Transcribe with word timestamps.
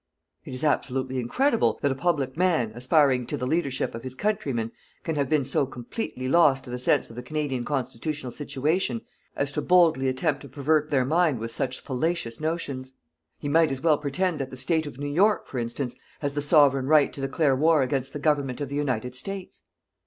It 0.45 0.53
is 0.55 0.63
absolutely 0.63 1.19
incredible 1.19 1.77
that 1.83 1.91
a 1.91 1.93
public 1.93 2.35
man, 2.35 2.71
aspiring 2.73 3.27
to 3.27 3.37
the 3.37 3.45
leadership 3.45 3.93
of 3.93 4.01
his 4.01 4.15
countrymen, 4.15 4.71
can 5.03 5.13
have 5.13 5.29
been 5.29 5.45
so 5.45 5.67
completely 5.67 6.27
lost 6.27 6.63
to 6.63 6.71
the 6.71 6.79
sense 6.79 7.11
of 7.11 7.15
the 7.15 7.21
Canadian 7.21 7.63
constitutional 7.63 8.31
situation 8.31 9.01
as 9.35 9.51
to 9.51 9.61
boldly 9.61 10.07
attempt 10.07 10.41
to 10.41 10.49
pervert 10.49 10.89
their 10.89 11.05
mind 11.05 11.37
with 11.37 11.51
such 11.51 11.79
fallacious 11.81 12.39
notions. 12.41 12.93
He 13.37 13.47
might 13.47 13.71
as 13.71 13.81
well 13.81 13.99
pretend 13.99 14.39
that 14.39 14.49
the 14.49 14.57
State 14.57 14.87
of 14.87 14.97
New 14.97 15.05
York, 15.07 15.45
for 15.47 15.59
instance, 15.59 15.93
has 16.21 16.33
the 16.33 16.41
Sovereign 16.41 16.87
Right 16.87 17.13
to 17.13 17.21
declare 17.21 17.55
war 17.55 17.83
against 17.83 18.11
the 18.11 18.17
Government 18.17 18.59
of 18.59 18.69
the 18.69 18.75
United 18.77 19.13
States. 19.13 19.61